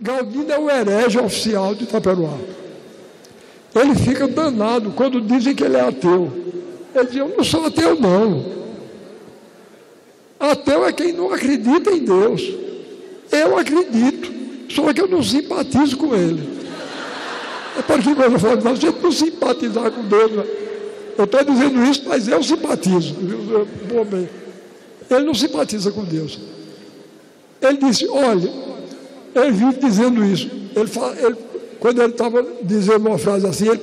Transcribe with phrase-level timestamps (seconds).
[0.00, 2.38] Galdino é o herege oficial de Itaperuá.
[3.74, 6.32] Ele fica danado quando dizem que ele é ateu.
[6.94, 8.58] Ele diz: Eu não sou ateu, não.
[10.38, 12.42] Ateu é quem não acredita em Deus.
[13.30, 14.32] Eu acredito,
[14.72, 16.58] só que eu não simpatizo com ele.
[17.76, 20.32] É para que quando eu falo, a gente não simpatizar com Deus.
[20.32, 20.44] Né?
[21.18, 23.16] Eu estou dizendo isso, mas eu simpatizo.
[25.10, 26.38] Ele não simpatiza com Deus.
[27.60, 28.67] Ele disse: Olha,
[29.34, 30.50] ele vive dizendo isso.
[30.74, 31.36] Ele, fala, ele
[31.80, 33.80] quando ele estava dizendo uma frase assim, ele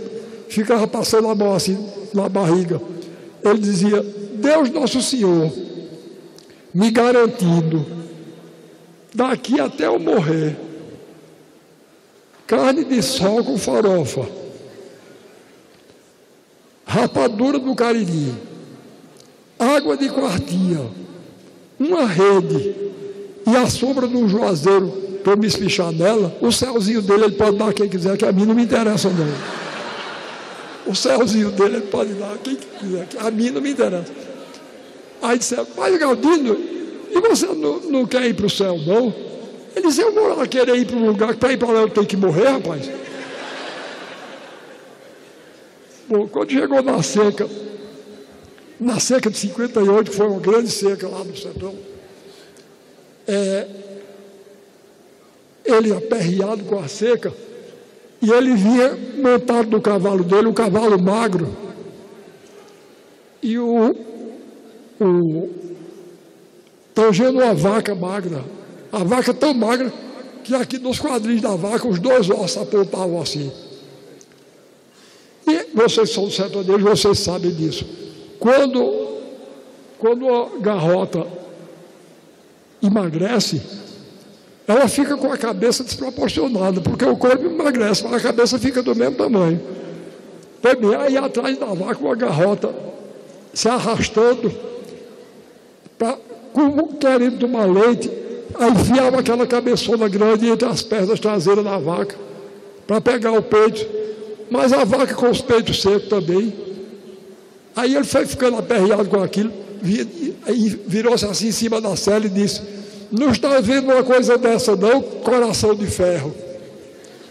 [0.50, 1.78] ficava passando a mão assim
[2.14, 2.82] na barriga.
[3.44, 4.02] Ele dizia:
[4.36, 5.52] Deus Nosso Senhor,
[6.74, 7.86] me garantindo,
[9.14, 10.58] daqui até eu morrer,
[12.46, 14.28] carne de sol com farofa,
[16.86, 18.34] rapadura do cariri,
[19.58, 20.90] água de quartinha,
[21.80, 22.76] uma rede
[23.48, 27.74] e a sombra um juazeiro eu me espichar nela, o céuzinho dele ele pode dar
[27.74, 29.28] quem quiser, que a mim não me interessa não.
[30.86, 34.12] O céuzinho dele ele pode dar quem quiser, que a mim não me interessa.
[35.22, 36.58] Aí disseram, mas Galdino,
[37.10, 39.14] e você não, não quer ir para o céu não?
[39.76, 41.90] Ele disse, eu vou lá querer ir para um lugar, para ir para lá eu
[41.90, 42.90] tenho que morrer, rapaz.
[46.08, 47.50] Bom, quando chegou na seca,
[48.80, 51.74] na seca de 58, que foi uma grande seca lá no sertão,
[53.28, 53.68] é,
[55.66, 57.34] ele aperreado com a seca,
[58.22, 61.56] e ele vinha montado no cavalo dele, um cavalo magro,
[63.42, 63.96] e o,
[65.00, 65.50] o
[66.94, 68.44] tangendo uma vaca magra,
[68.92, 69.92] a vaca tão magra
[70.44, 73.52] que aqui nos quadris da vaca os dois ossos apontavam assim.
[75.48, 77.86] E vocês são sertanejos, vocês sabem disso.
[78.40, 79.20] Quando,
[80.00, 81.28] quando a garrota
[82.82, 83.62] emagrece,
[84.68, 88.96] ela fica com a cabeça desproporcionada, porque o corpo emagrece, mas a cabeça fica do
[88.96, 89.62] mesmo tamanho.
[90.62, 92.74] Também aí atrás da vaca uma garrota
[93.54, 94.52] se arrastando,
[95.98, 96.18] pra,
[96.52, 98.12] como querendo tomar leite,
[98.56, 102.16] aí enfiava aquela cabeçona grande entre as pernas traseiras da vaca,
[102.88, 103.86] para pegar o peito,
[104.50, 106.54] mas a vaca com os peitos secos também.
[107.76, 109.52] Aí ele foi ficando aperreado com aquilo,
[110.88, 112.62] virou-se assim em cima da cela e disse:
[113.12, 116.36] não está vendo uma coisa dessa, não, coração de ferro.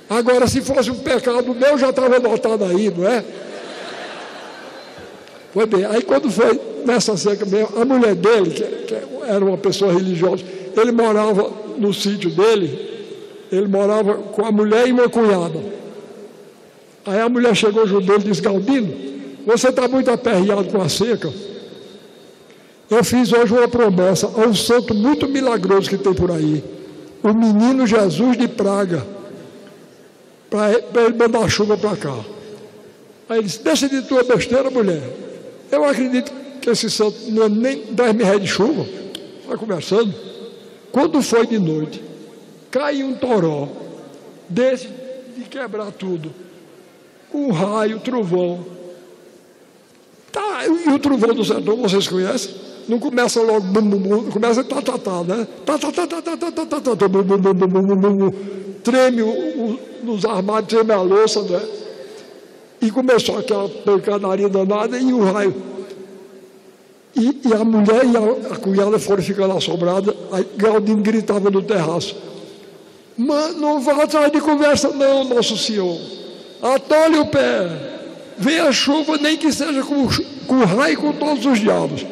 [0.09, 3.25] Agora, se fosse um pecado meu, já estava anotado aí, não é?
[5.53, 8.95] Foi bem, aí quando foi nessa seca mesmo, a mulher dele, que, que
[9.27, 10.45] era uma pessoa religiosa,
[10.77, 13.06] ele morava no sítio dele,
[13.51, 15.61] ele morava com a mulher e uma cunhada.
[17.06, 18.93] Aí a mulher chegou junto dele e disse, Galdino,
[19.47, 21.33] você está muito aperreado com a seca.
[22.91, 26.62] Eu fiz hoje uma promessa a um santo muito milagroso que tem por aí.
[27.22, 29.06] O menino Jesus de Praga.
[30.50, 30.71] Para
[31.05, 32.15] ele mandar chuva para cá.
[33.28, 35.03] Aí ele disse: Deixa de tua besteira, mulher.
[35.73, 38.87] Eu acredito que esse santo não é nem 10 mil reais de chuva.
[39.43, 40.15] Está conversando.
[40.93, 42.03] Quando foi de noite,
[42.71, 43.69] caiu um toró.
[44.49, 44.89] Desse
[45.37, 46.33] de quebrar tudo.
[47.33, 48.65] Um raio, trovão.
[50.31, 52.55] Tá, e o trovão do sertão, vocês conhecem?
[52.89, 53.67] Não começa logo
[54.31, 55.47] começa tá, tá, tá, né?
[55.65, 57.97] Tá, tá, tá, tá, tá, tá, tá, tá, tá, tá, bum, bum, bum, bum, bum,
[57.97, 58.33] bum, bum.
[58.83, 61.61] treme o, o, nos armários, treme a louça, né?
[62.81, 65.55] E começou aquela pancadaria danada e o raio.
[67.17, 71.62] E, e a mulher e a, a cunhada foram ficando assombradas, aí Galdino gritava no
[71.62, 72.17] terraço,
[73.17, 75.97] Mas não vá atrás de conversa não, nosso senhor,
[76.61, 77.71] atole o pé,
[78.37, 80.09] vem a chuva, nem que seja com,
[80.47, 82.05] com raio e com todos os diabos.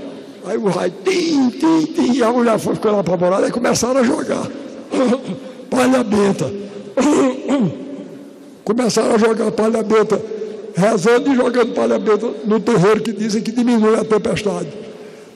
[0.45, 4.05] Aí o raio, tim, tim, tim, e a mulher foi ficando apavorada e começaram a
[4.05, 4.47] jogar.
[5.71, 6.51] palha benta.
[8.65, 10.21] começaram a jogar palha benta,
[10.75, 14.69] rezando e jogando palha benta no terreiro que dizem que diminui a tempestade.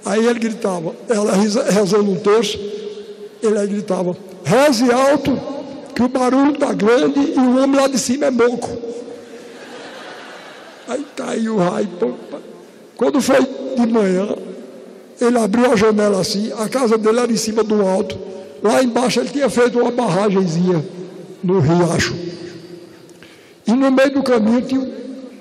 [0.04, 2.58] Aí ele gritava, ela rezando um terço,
[3.42, 5.38] ele aí gritava, reze alto,
[5.94, 8.68] que o barulho está grande e o homem lá de cima é moco.
[10.88, 11.88] Aí caiu o raio.
[12.96, 14.28] Quando foi de manhã,
[15.20, 18.18] ele abriu a janela assim, a casa dele era em cima do alto.
[18.62, 20.84] Lá embaixo ele tinha feito uma barragemzinha
[21.42, 22.14] no riacho.
[23.66, 24.96] E no meio do caminho tinha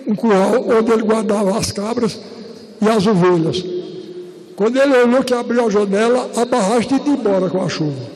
[0.08, 2.20] um curral onde ele guardava as cabras
[2.82, 3.64] e as ovelhas.
[4.56, 8.16] Quando ele olhou que abriu a janela, a barragem tinha ido embora com a chuva.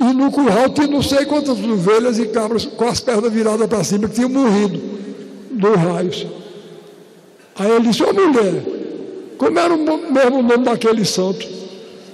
[0.00, 3.84] E no curral tinha não sei quantas ovelhas e cabras com as pernas viradas para
[3.84, 4.80] cima, que tinham morrido
[5.50, 6.26] dos raios.
[7.56, 8.79] Aí ele disse, ô mulher,
[9.40, 11.48] como era o mesmo nome daquele santo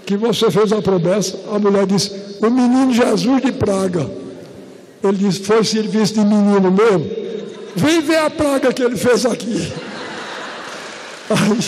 [0.07, 1.37] que você fez a promessa?
[1.53, 4.09] A mulher disse: o menino Jesus de Praga.
[5.03, 7.11] Ele disse: Foi serviço de menino mesmo?
[7.75, 9.73] Vem ver a praga que ele fez aqui.
[11.29, 11.59] Aí,